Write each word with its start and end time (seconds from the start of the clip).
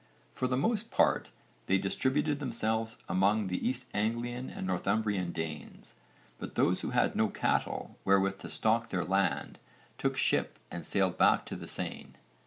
For 0.31 0.47
the 0.47 0.57
most 0.57 0.89
part 0.89 1.29
they 1.67 1.77
distributed 1.77 2.39
themselves 2.39 2.97
among 3.07 3.45
the 3.49 3.67
East 3.69 3.87
Anglian 3.93 4.49
and 4.49 4.65
Northumbrian 4.65 5.31
Danes, 5.31 5.93
but 6.39 6.55
those 6.55 6.81
who 6.81 6.89
had 6.89 7.15
no 7.15 7.27
cattle 7.29 7.99
wherewith 8.03 8.39
to 8.39 8.49
stock 8.49 8.89
their 8.89 9.05
land 9.05 9.59
took 9.99 10.17
ship 10.17 10.57
and 10.71 10.83
sailed 10.83 11.19
back 11.19 11.45
to 11.45 11.55
the 11.55 11.67
Seine. 11.67 12.13